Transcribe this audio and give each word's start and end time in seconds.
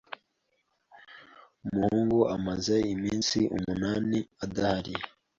Umuhungu 1.67 2.19
amaze 2.35 2.75
iminsi 2.93 3.39
umunani 3.57 4.19
adahari. 4.43 4.95